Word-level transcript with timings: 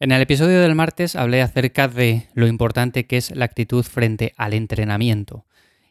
En 0.00 0.12
el 0.12 0.22
episodio 0.22 0.60
del 0.60 0.76
martes 0.76 1.16
hablé 1.16 1.42
acerca 1.42 1.88
de 1.88 2.28
lo 2.32 2.46
importante 2.46 3.08
que 3.08 3.16
es 3.16 3.34
la 3.34 3.46
actitud 3.46 3.82
frente 3.82 4.32
al 4.36 4.54
entrenamiento. 4.54 5.44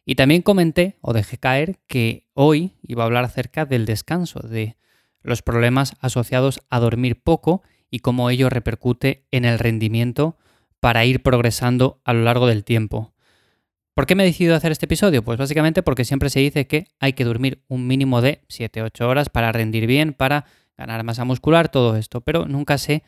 Y 0.05 0.15
también 0.15 0.43
comenté 0.43 0.95
o 1.01 1.11
dejé 1.11 1.37
caer 1.37 1.79
que 1.87 2.25
hoy 2.33 2.71
iba 2.81 3.03
a 3.03 3.07
hablar 3.07 3.25
acerca 3.25 3.65
del 3.65 3.85
descanso, 3.85 4.39
de 4.39 4.77
los 5.23 5.41
problemas 5.41 5.97
asociados 5.99 6.61
a 6.69 6.79
dormir 6.79 7.21
poco 7.21 7.63
y 7.91 7.99
cómo 7.99 8.29
ello 8.29 8.49
repercute 8.49 9.25
en 9.31 9.43
el 9.43 9.59
rendimiento 9.59 10.37
para 10.79 11.03
ir 11.03 11.21
progresando 11.21 11.99
a 12.05 12.13
lo 12.13 12.21
largo 12.21 12.47
del 12.47 12.63
tiempo. 12.63 13.13
¿Por 13.93 14.05
qué 14.05 14.15
me 14.15 14.23
he 14.23 14.27
decidido 14.27 14.55
hacer 14.55 14.71
este 14.71 14.85
episodio? 14.85 15.21
Pues 15.21 15.37
básicamente 15.37 15.83
porque 15.83 16.05
siempre 16.05 16.29
se 16.29 16.39
dice 16.39 16.65
que 16.65 16.87
hay 17.01 17.11
que 17.11 17.25
dormir 17.25 17.61
un 17.67 17.87
mínimo 17.87 18.21
de 18.21 18.39
7-8 18.47 19.01
horas 19.01 19.27
para 19.27 19.51
rendir 19.51 19.85
bien, 19.85 20.13
para 20.13 20.45
ganar 20.77 21.03
masa 21.03 21.25
muscular, 21.25 21.67
todo 21.67 21.97
esto, 21.97 22.21
pero 22.21 22.45
nunca 22.45 22.77
sé 22.77 23.03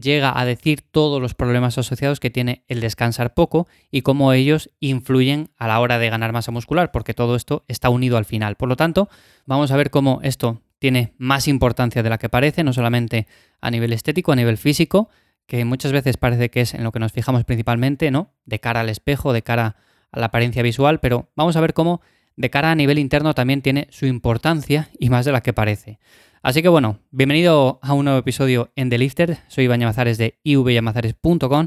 llega 0.00 0.38
a 0.38 0.44
decir 0.44 0.82
todos 0.82 1.20
los 1.20 1.34
problemas 1.34 1.78
asociados 1.78 2.20
que 2.20 2.30
tiene 2.30 2.64
el 2.68 2.80
descansar 2.80 3.34
poco 3.34 3.68
y 3.90 4.02
cómo 4.02 4.32
ellos 4.32 4.70
influyen 4.80 5.50
a 5.56 5.68
la 5.68 5.80
hora 5.80 5.98
de 5.98 6.10
ganar 6.10 6.32
masa 6.32 6.52
muscular, 6.52 6.90
porque 6.90 7.14
todo 7.14 7.36
esto 7.36 7.64
está 7.68 7.90
unido 7.90 8.16
al 8.16 8.24
final. 8.24 8.56
Por 8.56 8.68
lo 8.68 8.76
tanto, 8.76 9.08
vamos 9.46 9.70
a 9.70 9.76
ver 9.76 9.90
cómo 9.90 10.20
esto 10.22 10.62
tiene 10.78 11.14
más 11.18 11.48
importancia 11.48 12.02
de 12.02 12.10
la 12.10 12.18
que 12.18 12.28
parece, 12.28 12.64
no 12.64 12.72
solamente 12.72 13.26
a 13.60 13.70
nivel 13.70 13.92
estético, 13.92 14.32
a 14.32 14.36
nivel 14.36 14.58
físico, 14.58 15.08
que 15.46 15.64
muchas 15.64 15.92
veces 15.92 16.16
parece 16.16 16.50
que 16.50 16.60
es 16.60 16.74
en 16.74 16.84
lo 16.84 16.92
que 16.92 17.00
nos 17.00 17.12
fijamos 17.12 17.44
principalmente, 17.44 18.10
¿no? 18.10 18.34
De 18.44 18.60
cara 18.60 18.80
al 18.80 18.88
espejo, 18.88 19.32
de 19.32 19.42
cara 19.42 19.76
a 20.12 20.20
la 20.20 20.26
apariencia 20.26 20.62
visual, 20.62 21.00
pero 21.00 21.30
vamos 21.34 21.56
a 21.56 21.60
ver 21.60 21.74
cómo 21.74 22.00
de 22.36 22.50
cara 22.50 22.70
a 22.70 22.74
nivel 22.76 22.98
interno 23.00 23.34
también 23.34 23.62
tiene 23.62 23.88
su 23.90 24.06
importancia 24.06 24.90
y 24.98 25.10
más 25.10 25.24
de 25.24 25.32
la 25.32 25.40
que 25.40 25.52
parece. 25.52 25.98
Así 26.48 26.62
que 26.62 26.70
bueno, 26.70 26.98
bienvenido 27.10 27.78
a 27.82 27.92
un 27.92 28.06
nuevo 28.06 28.20
episodio 28.20 28.72
en 28.74 28.88
The 28.88 28.96
Lifter. 28.96 29.36
Soy 29.48 29.64
Iván 29.64 29.80
Llamazares 29.80 30.16
de 30.16 30.38
ivyamazares.com 30.44 31.66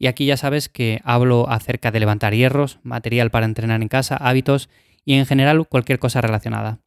y 0.00 0.08
aquí 0.08 0.26
ya 0.26 0.36
sabes 0.36 0.68
que 0.68 1.00
hablo 1.04 1.48
acerca 1.48 1.92
de 1.92 2.00
levantar 2.00 2.34
hierros, 2.34 2.80
material 2.82 3.30
para 3.30 3.46
entrenar 3.46 3.82
en 3.82 3.86
casa, 3.86 4.16
hábitos 4.16 4.68
y 5.04 5.14
en 5.14 5.26
general 5.26 5.68
cualquier 5.68 6.00
cosa 6.00 6.22
relacionada. 6.22 6.80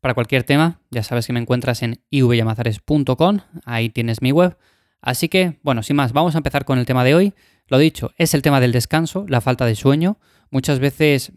Para 0.00 0.14
cualquier 0.14 0.44
tema, 0.44 0.80
ya 0.90 1.02
sabes 1.02 1.26
que 1.26 1.34
me 1.34 1.40
encuentras 1.40 1.82
en 1.82 2.00
ivyamazares.com, 2.08 3.40
ahí 3.66 3.90
tienes 3.90 4.22
mi 4.22 4.32
web. 4.32 4.56
Así 5.02 5.28
que, 5.28 5.58
bueno, 5.62 5.82
sin 5.82 5.96
más, 5.96 6.14
vamos 6.14 6.36
a 6.36 6.38
empezar 6.38 6.64
con 6.64 6.78
el 6.78 6.86
tema 6.86 7.04
de 7.04 7.14
hoy. 7.14 7.34
Lo 7.66 7.76
dicho, 7.76 8.12
es 8.16 8.32
el 8.32 8.40
tema 8.40 8.60
del 8.60 8.72
descanso, 8.72 9.26
la 9.28 9.42
falta 9.42 9.66
de 9.66 9.74
sueño. 9.74 10.16
Muchas 10.52 10.78
veces 10.80 11.32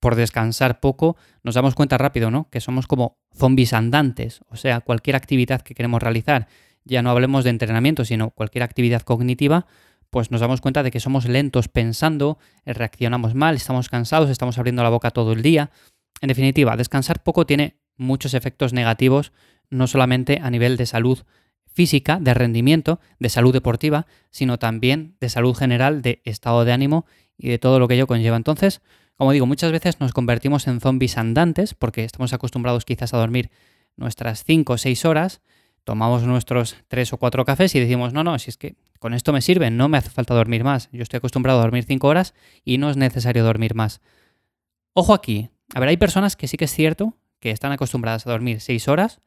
por 0.00 0.14
descansar 0.14 0.80
poco, 0.80 1.16
nos 1.42 1.54
damos 1.54 1.74
cuenta 1.74 1.98
rápido, 1.98 2.30
¿no? 2.30 2.48
Que 2.50 2.60
somos 2.60 2.86
como 2.86 3.18
zombies 3.36 3.74
andantes, 3.74 4.40
o 4.48 4.56
sea, 4.56 4.80
cualquier 4.80 5.16
actividad 5.16 5.60
que 5.60 5.74
queremos 5.74 6.02
realizar, 6.02 6.48
ya 6.84 7.02
no 7.02 7.10
hablemos 7.10 7.44
de 7.44 7.50
entrenamiento, 7.50 8.06
sino 8.06 8.30
cualquier 8.30 8.62
actividad 8.62 9.02
cognitiva, 9.02 9.66
pues 10.08 10.30
nos 10.30 10.40
damos 10.40 10.62
cuenta 10.62 10.82
de 10.82 10.90
que 10.90 10.98
somos 10.98 11.26
lentos 11.26 11.68
pensando, 11.68 12.38
reaccionamos 12.64 13.34
mal, 13.34 13.54
estamos 13.54 13.90
cansados, 13.90 14.30
estamos 14.30 14.56
abriendo 14.56 14.82
la 14.82 14.88
boca 14.88 15.10
todo 15.10 15.32
el 15.32 15.42
día. 15.42 15.70
En 16.22 16.28
definitiva, 16.28 16.74
descansar 16.76 17.22
poco 17.22 17.44
tiene 17.44 17.76
muchos 17.98 18.32
efectos 18.32 18.72
negativos, 18.72 19.32
no 19.68 19.86
solamente 19.86 20.40
a 20.42 20.50
nivel 20.50 20.78
de 20.78 20.86
salud 20.86 21.18
física, 21.66 22.18
de 22.18 22.32
rendimiento, 22.32 23.00
de 23.18 23.28
salud 23.28 23.52
deportiva, 23.52 24.06
sino 24.30 24.58
también 24.58 25.16
de 25.20 25.28
salud 25.28 25.54
general, 25.54 26.00
de 26.00 26.22
estado 26.24 26.64
de 26.64 26.72
ánimo 26.72 27.04
y 27.38 27.48
de 27.48 27.58
todo 27.58 27.78
lo 27.78 27.88
que 27.88 27.94
ello 27.94 28.06
conlleva. 28.06 28.36
Entonces, 28.36 28.82
como 29.16 29.32
digo, 29.32 29.46
muchas 29.46 29.72
veces 29.72 30.00
nos 30.00 30.12
convertimos 30.12 30.66
en 30.66 30.80
zombies 30.80 31.16
andantes 31.16 31.74
porque 31.74 32.04
estamos 32.04 32.32
acostumbrados 32.32 32.84
quizás 32.84 33.14
a 33.14 33.18
dormir 33.18 33.50
nuestras 33.96 34.44
5 34.44 34.74
o 34.74 34.78
6 34.78 35.04
horas, 35.04 35.40
tomamos 35.84 36.22
nuestros 36.24 36.76
3 36.88 37.12
o 37.14 37.16
4 37.16 37.44
cafés 37.44 37.74
y 37.74 37.80
decimos, 37.80 38.12
no, 38.12 38.22
no, 38.22 38.38
si 38.38 38.50
es 38.50 38.56
que 38.56 38.76
con 38.98 39.14
esto 39.14 39.32
me 39.32 39.40
sirve, 39.40 39.70
no 39.70 39.88
me 39.88 39.98
hace 39.98 40.10
falta 40.10 40.34
dormir 40.34 40.64
más. 40.64 40.88
Yo 40.92 41.02
estoy 41.02 41.18
acostumbrado 41.18 41.60
a 41.60 41.62
dormir 41.62 41.84
5 41.84 42.06
horas 42.06 42.34
y 42.64 42.78
no 42.78 42.90
es 42.90 42.96
necesario 42.96 43.44
dormir 43.44 43.74
más. 43.74 44.00
Ojo 44.92 45.14
aquí, 45.14 45.50
a 45.74 45.80
ver, 45.80 45.88
hay 45.88 45.96
personas 45.96 46.36
que 46.36 46.48
sí 46.48 46.56
que 46.56 46.66
es 46.66 46.72
cierto 46.72 47.14
que 47.40 47.50
están 47.50 47.72
acostumbradas 47.72 48.26
a 48.26 48.30
dormir 48.30 48.60
6 48.60 48.88
horas 48.88 49.20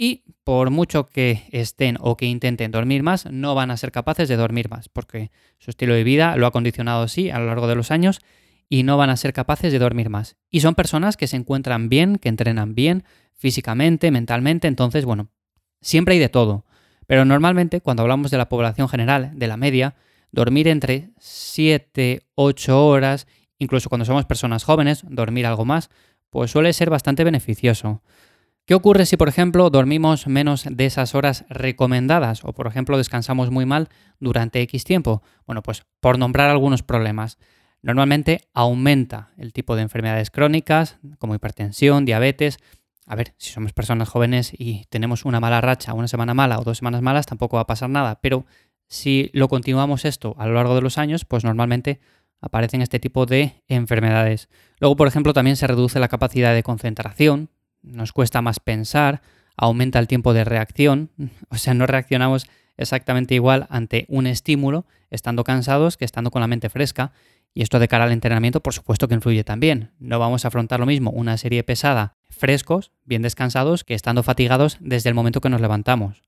y 0.00 0.22
por 0.44 0.70
mucho 0.70 1.06
que 1.06 1.42
estén 1.50 1.98
o 2.00 2.16
que 2.16 2.26
intenten 2.26 2.70
dormir 2.70 3.02
más, 3.02 3.26
no 3.26 3.56
van 3.56 3.72
a 3.72 3.76
ser 3.76 3.90
capaces 3.90 4.28
de 4.28 4.36
dormir 4.36 4.70
más, 4.70 4.88
porque 4.88 5.32
su 5.58 5.70
estilo 5.70 5.92
de 5.92 6.04
vida 6.04 6.36
lo 6.36 6.46
ha 6.46 6.52
condicionado 6.52 7.02
así 7.02 7.30
a 7.30 7.40
lo 7.40 7.46
largo 7.46 7.66
de 7.66 7.74
los 7.74 7.90
años 7.90 8.20
y 8.68 8.84
no 8.84 8.96
van 8.96 9.10
a 9.10 9.16
ser 9.16 9.32
capaces 9.32 9.72
de 9.72 9.78
dormir 9.80 10.08
más. 10.08 10.36
Y 10.50 10.60
son 10.60 10.76
personas 10.76 11.16
que 11.16 11.26
se 11.26 11.36
encuentran 11.36 11.88
bien, 11.88 12.16
que 12.16 12.28
entrenan 12.28 12.76
bien 12.76 13.02
físicamente, 13.34 14.10
mentalmente, 14.12 14.68
entonces, 14.68 15.04
bueno, 15.04 15.30
siempre 15.80 16.14
hay 16.14 16.20
de 16.20 16.28
todo. 16.28 16.64
Pero 17.06 17.24
normalmente, 17.24 17.80
cuando 17.80 18.02
hablamos 18.02 18.30
de 18.30 18.38
la 18.38 18.48
población 18.48 18.88
general, 18.88 19.32
de 19.34 19.46
la 19.48 19.56
media, 19.56 19.96
dormir 20.30 20.68
entre 20.68 21.10
7, 21.18 22.22
8 22.36 22.86
horas, 22.86 23.26
incluso 23.58 23.88
cuando 23.88 24.04
somos 24.04 24.26
personas 24.26 24.62
jóvenes, 24.62 25.02
dormir 25.08 25.46
algo 25.46 25.64
más, 25.64 25.90
pues 26.30 26.52
suele 26.52 26.72
ser 26.72 26.88
bastante 26.90 27.24
beneficioso. 27.24 28.02
¿Qué 28.68 28.74
ocurre 28.74 29.06
si, 29.06 29.16
por 29.16 29.30
ejemplo, 29.30 29.70
dormimos 29.70 30.26
menos 30.26 30.66
de 30.70 30.84
esas 30.84 31.14
horas 31.14 31.46
recomendadas 31.48 32.44
o, 32.44 32.52
por 32.52 32.66
ejemplo, 32.66 32.98
descansamos 32.98 33.50
muy 33.50 33.64
mal 33.64 33.88
durante 34.20 34.60
X 34.60 34.84
tiempo? 34.84 35.22
Bueno, 35.46 35.62
pues 35.62 35.86
por 36.00 36.18
nombrar 36.18 36.50
algunos 36.50 36.82
problemas 36.82 37.38
normalmente 37.80 38.42
aumenta 38.52 39.30
el 39.38 39.54
tipo 39.54 39.74
de 39.74 39.80
enfermedades 39.80 40.30
crónicas 40.30 40.98
como 41.18 41.34
hipertensión, 41.34 42.04
diabetes. 42.04 42.58
A 43.06 43.16
ver, 43.16 43.32
si 43.38 43.52
somos 43.52 43.72
personas 43.72 44.10
jóvenes 44.10 44.52
y 44.52 44.84
tenemos 44.90 45.24
una 45.24 45.40
mala 45.40 45.62
racha, 45.62 45.94
una 45.94 46.06
semana 46.06 46.34
mala 46.34 46.58
o 46.58 46.62
dos 46.62 46.76
semanas 46.76 47.00
malas, 47.00 47.24
tampoco 47.24 47.56
va 47.56 47.62
a 47.62 47.66
pasar 47.66 47.88
nada. 47.88 48.20
Pero 48.20 48.44
si 48.86 49.30
lo 49.32 49.48
continuamos 49.48 50.04
esto 50.04 50.34
a 50.36 50.46
lo 50.46 50.52
largo 50.52 50.74
de 50.74 50.82
los 50.82 50.98
años, 50.98 51.24
pues 51.24 51.42
normalmente 51.42 52.00
aparecen 52.42 52.82
este 52.82 53.00
tipo 53.00 53.24
de 53.24 53.64
enfermedades. 53.66 54.50
Luego, 54.78 54.94
por 54.94 55.08
ejemplo, 55.08 55.32
también 55.32 55.56
se 55.56 55.66
reduce 55.66 55.98
la 56.00 56.08
capacidad 56.08 56.52
de 56.52 56.62
concentración, 56.62 57.48
nos 57.82 58.12
cuesta 58.12 58.42
más 58.42 58.60
pensar, 58.60 59.22
aumenta 59.56 59.98
el 59.98 60.08
tiempo 60.08 60.32
de 60.32 60.44
reacción, 60.44 61.10
o 61.50 61.56
sea, 61.56 61.74
no 61.74 61.86
reaccionamos 61.86 62.46
exactamente 62.76 63.34
igual 63.34 63.66
ante 63.70 64.06
un 64.08 64.26
estímulo 64.26 64.86
estando 65.10 65.44
cansados 65.44 65.96
que 65.96 66.04
estando 66.04 66.30
con 66.30 66.40
la 66.40 66.46
mente 66.46 66.68
fresca 66.68 67.12
y 67.54 67.62
esto 67.62 67.78
de 67.78 67.88
cara 67.88 68.04
al 68.04 68.12
entrenamiento, 68.12 68.62
por 68.62 68.74
supuesto 68.74 69.08
que 69.08 69.14
influye 69.14 69.42
también. 69.42 69.90
No 69.98 70.18
vamos 70.18 70.44
a 70.44 70.48
afrontar 70.48 70.80
lo 70.80 70.86
mismo 70.86 71.10
una 71.10 71.36
serie 71.38 71.64
pesada, 71.64 72.16
frescos, 72.28 72.92
bien 73.04 73.22
descansados, 73.22 73.84
que 73.84 73.94
estando 73.94 74.22
fatigados 74.22 74.76
desde 74.80 75.08
el 75.08 75.14
momento 75.14 75.40
que 75.40 75.48
nos 75.48 75.60
levantamos. 75.60 76.22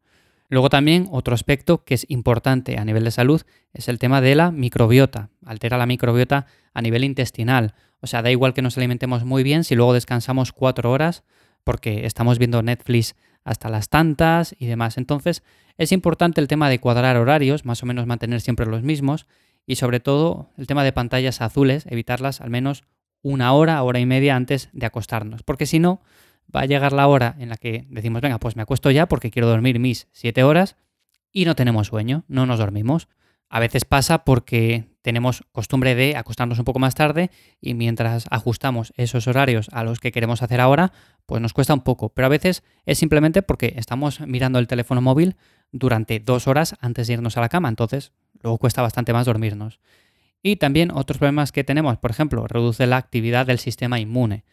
Luego 0.49 0.69
también 0.69 1.06
otro 1.12 1.33
aspecto 1.34 1.84
que 1.84 1.94
es 1.94 2.05
importante 2.09 2.77
a 2.78 2.84
nivel 2.84 3.05
de 3.05 3.12
salud 3.12 3.43
es 3.72 3.89
el 3.89 4.00
tema 4.00 4.21
de 4.21 4.34
la 4.34 4.50
microbiota. 4.50 5.31
Altera 5.47 5.78
la 5.78 5.87
microbiota 5.87 6.47
a 6.75 6.83
nivel 6.83 7.05
intestinal. 7.05 7.75
O 8.00 8.06
sea, 8.06 8.22
da 8.22 8.31
igual 8.31 8.55
que 8.55 8.62
nos 8.62 8.77
alimentemos 8.77 9.25
muy 9.25 9.43
bien 9.43 9.65
si 9.65 9.75
luego 9.75 9.93
descansamos 9.93 10.53
cuatro 10.53 10.91
horas 10.91 11.25
porque 11.65 12.06
estamos 12.06 12.38
viendo 12.38 12.62
Netflix 12.62 13.15
hasta 13.44 13.69
las 13.69 13.88
tantas 13.88 14.55
y 14.59 14.66
demás. 14.66 14.97
Entonces 14.99 15.43
es 15.77 15.93
importante 15.93 16.41
el 16.41 16.49
tema 16.49 16.69
de 16.69 16.78
cuadrar 16.78 17.16
horarios, 17.16 17.65
más 17.65 17.83
o 17.83 17.87
menos 17.87 18.06
mantener 18.06 18.41
siempre 18.41 18.66
los 18.66 18.83
mismos 18.83 19.27
y 19.66 19.77
sobre 19.77 20.00
todo 20.00 20.50
el 20.56 20.66
tema 20.66 20.84
de 20.84 20.93
pantallas 20.93 21.41
azules, 21.41 21.87
evitarlas 21.89 22.41
al 22.41 22.50
menos 22.50 22.84
una 23.22 23.53
hora, 23.53 23.83
hora 23.83 24.00
y 24.00 24.06
media 24.06 24.37
antes 24.37 24.71
de 24.72 24.87
acostarnos, 24.87 25.43
porque 25.43 25.66
si 25.66 25.78
no, 25.78 26.00
va 26.55 26.62
a 26.62 26.66
llegar 26.66 26.93
la 26.93 27.06
hora 27.06 27.37
en 27.39 27.49
la 27.49 27.56
que 27.56 27.87
decimos, 27.91 28.22
venga, 28.22 28.39
pues 28.39 28.56
me 28.56 28.62
acuesto 28.62 28.91
ya 28.91 29.06
porque 29.06 29.31
quiero 29.31 29.49
dormir 29.49 29.78
mis 29.78 30.09
siete 30.12 30.43
horas 30.43 30.77
y 31.33 31.44
no 31.44 31.55
tenemos 31.55 31.89
sueño, 31.89 32.25
no 32.28 32.47
nos 32.47 32.59
dormimos. 32.59 33.09
A 33.50 33.59
veces 33.59 33.84
pasa 33.84 34.25
porque 34.25 34.84
tenemos 35.03 35.43
costumbre 35.50 35.97
de 35.97 36.16
acostarnos 36.16 36.61
un 36.61 36.65
poco 36.65 36.78
más 36.78 36.94
tarde 36.94 37.33
y 37.61 37.75
mientras 37.75 38.27
ajustamos 38.31 38.93
esos 38.97 39.27
horarios 39.27 39.69
a 39.72 39.83
los 39.83 39.99
que 39.99 40.12
queremos 40.12 40.43
hacer 40.43 40.61
ahora, 40.61 40.93
pues 41.27 41.43
nos 41.43 41.53
cuesta 41.53 41.75
un 41.75 41.81
poco. 41.81 42.10
Pero 42.10 42.27
a 42.27 42.28
veces 42.28 42.62
es 42.87 42.99
simplemente 42.99 43.43
porque 43.43 43.75
estamos 43.77 44.21
mirando 44.21 44.60
el 44.60 44.69
teléfono 44.69 45.00
móvil 45.00 45.34
durante 45.72 46.21
dos 46.21 46.47
horas 46.47 46.77
antes 46.81 47.09
de 47.09 47.15
irnos 47.15 47.37
a 47.37 47.41
la 47.41 47.49
cama. 47.49 47.69
Entonces, 47.69 48.13
luego 48.41 48.59
cuesta 48.59 48.83
bastante 48.83 49.13
más 49.13 49.27
dormirnos. 49.27 49.80
Y 50.45 50.57
también 50.57 50.92
otros 50.92 51.19
problemas 51.19 51.51
que 51.51 51.65
tenemos, 51.65 51.98
por 51.98 52.13
ejemplo, 52.13 52.47
reduce 52.47 52.86
la 52.86 52.98
actividad 52.98 53.47
del 53.47 53.59
sistema 53.59 53.98
inmune. 53.98 54.45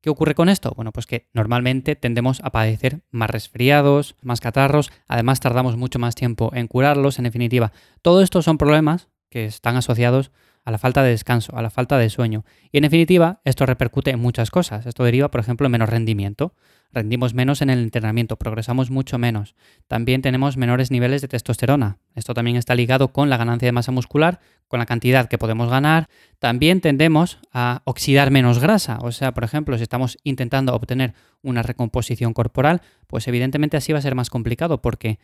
¿Qué 0.00 0.10
ocurre 0.10 0.34
con 0.34 0.48
esto? 0.48 0.72
Bueno, 0.76 0.92
pues 0.92 1.06
que 1.06 1.28
normalmente 1.32 1.96
tendemos 1.96 2.40
a 2.44 2.50
padecer 2.50 3.00
más 3.10 3.30
resfriados, 3.30 4.14
más 4.22 4.40
catarros, 4.40 4.92
además 5.08 5.40
tardamos 5.40 5.76
mucho 5.76 5.98
más 5.98 6.14
tiempo 6.14 6.50
en 6.54 6.68
curarlos, 6.68 7.18
en 7.18 7.24
definitiva. 7.24 7.72
Todo 8.00 8.22
esto 8.22 8.40
son 8.42 8.58
problemas 8.58 9.08
que 9.28 9.44
están 9.44 9.76
asociados 9.76 10.30
a 10.68 10.70
la 10.70 10.76
falta 10.76 11.02
de 11.02 11.08
descanso, 11.08 11.56
a 11.56 11.62
la 11.62 11.70
falta 11.70 11.96
de 11.96 12.10
sueño. 12.10 12.44
Y 12.70 12.76
en 12.76 12.82
definitiva, 12.82 13.40
esto 13.46 13.64
repercute 13.64 14.10
en 14.10 14.20
muchas 14.20 14.50
cosas. 14.50 14.84
Esto 14.84 15.02
deriva, 15.02 15.30
por 15.30 15.40
ejemplo, 15.40 15.64
en 15.64 15.72
menos 15.72 15.88
rendimiento 15.88 16.52
rendimos 16.92 17.34
menos 17.34 17.60
en 17.60 17.70
el 17.70 17.80
entrenamiento, 17.80 18.36
progresamos 18.36 18.90
mucho 18.90 19.18
menos. 19.18 19.54
También 19.86 20.22
tenemos 20.22 20.56
menores 20.56 20.90
niveles 20.90 21.20
de 21.20 21.28
testosterona. 21.28 21.98
Esto 22.14 22.34
también 22.34 22.56
está 22.56 22.74
ligado 22.74 23.12
con 23.12 23.28
la 23.28 23.36
ganancia 23.36 23.66
de 23.66 23.72
masa 23.72 23.92
muscular, 23.92 24.40
con 24.68 24.78
la 24.78 24.86
cantidad 24.86 25.28
que 25.28 25.38
podemos 25.38 25.70
ganar. 25.70 26.08
También 26.38 26.80
tendemos 26.80 27.38
a 27.52 27.82
oxidar 27.84 28.30
menos 28.30 28.58
grasa. 28.58 28.98
O 29.02 29.12
sea, 29.12 29.32
por 29.32 29.44
ejemplo, 29.44 29.76
si 29.76 29.82
estamos 29.82 30.18
intentando 30.24 30.74
obtener 30.74 31.14
una 31.42 31.62
recomposición 31.62 32.32
corporal, 32.32 32.80
pues 33.06 33.28
evidentemente 33.28 33.76
así 33.76 33.92
va 33.92 33.98
a 33.98 34.02
ser 34.02 34.14
más 34.14 34.30
complicado 34.30 34.80
porque 34.80 35.18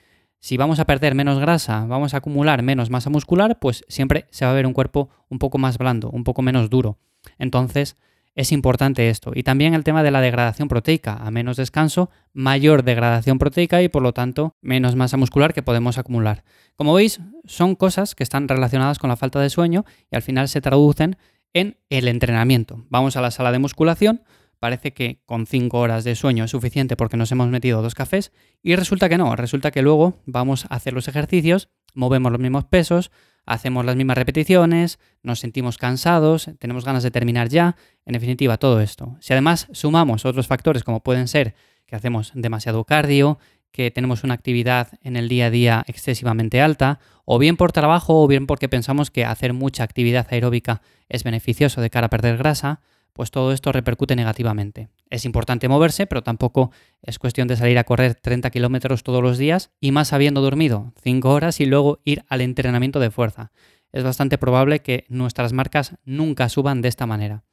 si 0.44 0.58
vamos 0.58 0.78
a 0.78 0.84
perder 0.84 1.14
menos 1.14 1.38
grasa, 1.38 1.86
vamos 1.86 2.12
a 2.12 2.18
acumular 2.18 2.60
menos 2.60 2.90
masa 2.90 3.08
muscular, 3.08 3.58
pues 3.58 3.82
siempre 3.88 4.26
se 4.28 4.44
va 4.44 4.50
a 4.50 4.54
ver 4.54 4.66
un 4.66 4.74
cuerpo 4.74 5.08
un 5.30 5.38
poco 5.38 5.56
más 5.56 5.78
blando, 5.78 6.10
un 6.10 6.22
poco 6.22 6.42
menos 6.42 6.68
duro. 6.68 6.98
Entonces, 7.38 7.96
es 8.34 8.52
importante 8.52 9.08
esto. 9.08 9.32
Y 9.34 9.42
también 9.42 9.72
el 9.72 9.84
tema 9.84 10.02
de 10.02 10.10
la 10.10 10.20
degradación 10.20 10.68
proteica. 10.68 11.14
A 11.14 11.30
menos 11.30 11.56
descanso, 11.56 12.10
mayor 12.34 12.82
degradación 12.82 13.38
proteica 13.38 13.80
y 13.80 13.88
por 13.88 14.02
lo 14.02 14.12
tanto 14.12 14.54
menos 14.60 14.96
masa 14.96 15.16
muscular 15.16 15.54
que 15.54 15.62
podemos 15.62 15.96
acumular. 15.96 16.44
Como 16.76 16.92
veis, 16.92 17.20
son 17.46 17.74
cosas 17.74 18.14
que 18.14 18.22
están 18.22 18.46
relacionadas 18.46 18.98
con 18.98 19.08
la 19.08 19.16
falta 19.16 19.40
de 19.40 19.48
sueño 19.48 19.86
y 20.10 20.16
al 20.16 20.20
final 20.20 20.50
se 20.50 20.60
traducen 20.60 21.16
en 21.54 21.78
el 21.88 22.06
entrenamiento. 22.06 22.84
Vamos 22.90 23.16
a 23.16 23.22
la 23.22 23.30
sala 23.30 23.50
de 23.50 23.60
musculación, 23.60 24.20
parece 24.64 24.94
que 24.94 25.20
con 25.26 25.44
5 25.46 25.78
horas 25.78 26.04
de 26.04 26.14
sueño 26.14 26.44
es 26.44 26.52
suficiente 26.52 26.96
porque 26.96 27.18
nos 27.18 27.30
hemos 27.30 27.48
metido 27.48 27.82
dos 27.82 27.94
cafés 27.94 28.32
y 28.62 28.76
resulta 28.76 29.10
que 29.10 29.18
no, 29.18 29.36
resulta 29.36 29.70
que 29.70 29.82
luego 29.82 30.22
vamos 30.24 30.64
a 30.70 30.76
hacer 30.76 30.94
los 30.94 31.06
ejercicios, 31.06 31.68
movemos 31.92 32.32
los 32.32 32.40
mismos 32.40 32.64
pesos, 32.64 33.10
hacemos 33.44 33.84
las 33.84 33.94
mismas 33.94 34.16
repeticiones, 34.16 34.98
nos 35.22 35.40
sentimos 35.40 35.76
cansados, 35.76 36.48
tenemos 36.58 36.86
ganas 36.86 37.02
de 37.02 37.10
terminar 37.10 37.50
ya, 37.50 37.76
en 38.06 38.14
definitiva 38.14 38.56
todo 38.56 38.80
esto. 38.80 39.18
Si 39.20 39.34
además 39.34 39.68
sumamos 39.72 40.24
otros 40.24 40.46
factores 40.46 40.82
como 40.82 41.02
pueden 41.02 41.28
ser 41.28 41.54
que 41.84 41.96
hacemos 41.96 42.32
demasiado 42.34 42.84
cardio, 42.84 43.38
que 43.70 43.90
tenemos 43.90 44.24
una 44.24 44.32
actividad 44.32 44.98
en 45.02 45.16
el 45.16 45.28
día 45.28 45.48
a 45.48 45.50
día 45.50 45.84
excesivamente 45.88 46.62
alta, 46.62 47.00
o 47.26 47.38
bien 47.38 47.58
por 47.58 47.72
trabajo 47.72 48.22
o 48.22 48.26
bien 48.26 48.46
porque 48.46 48.70
pensamos 48.70 49.10
que 49.10 49.26
hacer 49.26 49.52
mucha 49.52 49.84
actividad 49.84 50.26
aeróbica 50.30 50.80
es 51.10 51.22
beneficioso 51.22 51.82
de 51.82 51.90
cara 51.90 52.06
a 52.06 52.10
perder 52.10 52.38
grasa, 52.38 52.80
pues 53.14 53.30
todo 53.30 53.52
esto 53.52 53.72
repercute 53.72 54.16
negativamente. 54.16 54.88
Es 55.08 55.24
importante 55.24 55.68
moverse, 55.68 56.06
pero 56.06 56.22
tampoco 56.22 56.72
es 57.00 57.18
cuestión 57.18 57.48
de 57.48 57.56
salir 57.56 57.78
a 57.78 57.84
correr 57.84 58.16
30 58.16 58.50
kilómetros 58.50 59.04
todos 59.04 59.22
los 59.22 59.38
días 59.38 59.70
y 59.80 59.92
más 59.92 60.12
habiendo 60.12 60.42
dormido 60.42 60.92
5 61.02 61.30
horas 61.30 61.60
y 61.60 61.66
luego 61.66 62.00
ir 62.04 62.24
al 62.28 62.42
entrenamiento 62.42 63.00
de 63.00 63.10
fuerza. 63.10 63.52
Es 63.92 64.02
bastante 64.02 64.36
probable 64.36 64.80
que 64.80 65.06
nuestras 65.08 65.52
marcas 65.52 65.94
nunca 66.04 66.48
suban 66.48 66.82
de 66.82 66.88
esta 66.88 67.06
manera. 67.06 67.44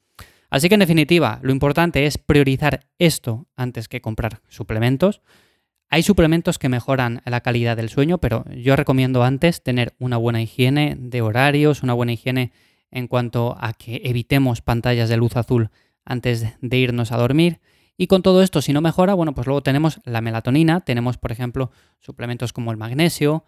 Así 0.49 0.67
que 0.67 0.73
en 0.73 0.79
definitiva, 0.79 1.39
lo 1.43 1.51
importante 1.51 2.07
es 2.07 2.17
priorizar 2.17 2.87
esto 2.97 3.47
antes 3.55 3.87
que 3.87 4.01
comprar 4.01 4.41
suplementos. 4.49 5.21
Hay 5.89 6.01
suplementos 6.01 6.57
que 6.57 6.69
mejoran 6.69 7.21
la 7.25 7.41
calidad 7.41 7.77
del 7.77 7.89
sueño, 7.89 8.17
pero 8.17 8.45
yo 8.49 8.75
recomiendo 8.75 9.23
antes 9.23 9.61
tener 9.61 9.93
una 9.99 10.17
buena 10.17 10.41
higiene 10.41 10.97
de 10.97 11.21
horarios, 11.21 11.83
una 11.83 11.93
buena 11.93 12.13
higiene 12.13 12.51
en 12.91 13.07
cuanto 13.07 13.55
a 13.59 13.73
que 13.73 14.01
evitemos 14.03 14.61
pantallas 14.61 15.09
de 15.09 15.17
luz 15.17 15.35
azul 15.37 15.69
antes 16.05 16.45
de 16.61 16.77
irnos 16.77 17.11
a 17.11 17.17
dormir. 17.17 17.59
Y 17.97 18.07
con 18.07 18.21
todo 18.21 18.41
esto, 18.41 18.61
si 18.61 18.73
no 18.73 18.81
mejora, 18.81 19.13
bueno, 19.13 19.33
pues 19.33 19.47
luego 19.47 19.61
tenemos 19.61 19.99
la 20.05 20.21
melatonina, 20.21 20.81
tenemos, 20.81 21.17
por 21.17 21.31
ejemplo, 21.31 21.71
suplementos 21.99 22.53
como 22.53 22.71
el 22.71 22.77
magnesio. 22.77 23.45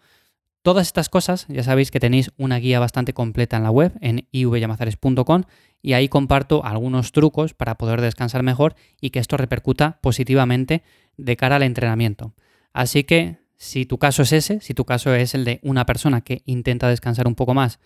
Todas 0.62 0.86
estas 0.86 1.08
cosas, 1.08 1.46
ya 1.48 1.62
sabéis 1.62 1.90
que 1.90 2.00
tenéis 2.00 2.30
una 2.38 2.56
guía 2.58 2.80
bastante 2.80 3.12
completa 3.12 3.56
en 3.56 3.64
la 3.64 3.70
web, 3.70 3.92
en 4.00 4.28
ivyamazares.com, 4.30 5.42
y 5.82 5.92
ahí 5.92 6.08
comparto 6.08 6.64
algunos 6.64 7.12
trucos 7.12 7.52
para 7.52 7.76
poder 7.76 8.00
descansar 8.00 8.42
mejor 8.42 8.74
y 9.00 9.10
que 9.10 9.18
esto 9.18 9.36
repercuta 9.36 9.98
positivamente 10.00 10.82
de 11.16 11.36
cara 11.36 11.56
al 11.56 11.64
entrenamiento. 11.64 12.32
Así 12.72 13.04
que, 13.04 13.38
si 13.56 13.84
tu 13.86 13.98
caso 13.98 14.22
es 14.22 14.32
ese, 14.32 14.60
si 14.60 14.72
tu 14.72 14.84
caso 14.84 15.14
es 15.14 15.34
el 15.34 15.44
de 15.44 15.60
una 15.62 15.84
persona 15.84 16.22
que 16.22 16.42
intenta 16.46 16.88
descansar 16.88 17.26
un 17.26 17.34
poco 17.34 17.54
más, 17.54 17.78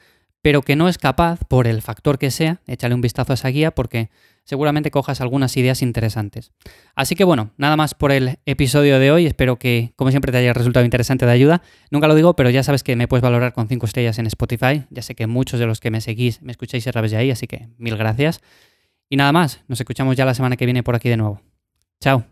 pero 0.48 0.62
que 0.62 0.76
no 0.76 0.88
es 0.88 0.96
capaz, 0.96 1.40
por 1.46 1.66
el 1.66 1.82
factor 1.82 2.18
que 2.18 2.30
sea, 2.30 2.62
échale 2.66 2.94
un 2.94 3.02
vistazo 3.02 3.32
a 3.32 3.34
esa 3.34 3.48
guía 3.48 3.70
porque 3.70 4.08
seguramente 4.44 4.90
cojas 4.90 5.20
algunas 5.20 5.54
ideas 5.58 5.82
interesantes. 5.82 6.52
Así 6.94 7.16
que 7.16 7.24
bueno, 7.24 7.50
nada 7.58 7.76
más 7.76 7.92
por 7.92 8.12
el 8.12 8.38
episodio 8.46 8.98
de 8.98 9.10
hoy. 9.10 9.26
Espero 9.26 9.58
que, 9.58 9.92
como 9.94 10.10
siempre, 10.10 10.32
te 10.32 10.38
haya 10.38 10.54
resultado 10.54 10.86
interesante 10.86 11.26
de 11.26 11.32
ayuda. 11.32 11.60
Nunca 11.90 12.08
lo 12.08 12.14
digo, 12.14 12.34
pero 12.34 12.48
ya 12.48 12.62
sabes 12.62 12.82
que 12.82 12.96
me 12.96 13.06
puedes 13.08 13.22
valorar 13.22 13.52
con 13.52 13.68
5 13.68 13.84
estrellas 13.84 14.18
en 14.18 14.26
Spotify. 14.26 14.86
Ya 14.88 15.02
sé 15.02 15.14
que 15.14 15.26
muchos 15.26 15.60
de 15.60 15.66
los 15.66 15.80
que 15.80 15.90
me 15.90 16.00
seguís 16.00 16.40
me 16.40 16.52
escucháis 16.52 16.86
a 16.86 16.92
través 16.92 17.10
de 17.10 17.18
ahí, 17.18 17.30
así 17.30 17.46
que 17.46 17.68
mil 17.76 17.98
gracias. 17.98 18.40
Y 19.10 19.18
nada 19.18 19.32
más, 19.32 19.60
nos 19.68 19.78
escuchamos 19.78 20.16
ya 20.16 20.24
la 20.24 20.32
semana 20.32 20.56
que 20.56 20.64
viene 20.64 20.82
por 20.82 20.94
aquí 20.94 21.10
de 21.10 21.18
nuevo. 21.18 21.42
Chao. 22.00 22.24